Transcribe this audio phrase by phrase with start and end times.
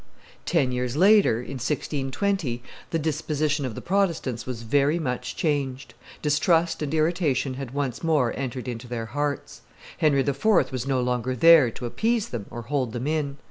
[0.47, 5.93] Ten years later, in 1620, the disposition of the Protestants was very much changed;
[6.23, 9.61] distrust and irritation had once more entered into their hearts.
[9.99, 10.43] Henry IV.
[10.71, 13.37] was no longer there to appease them or hold them in.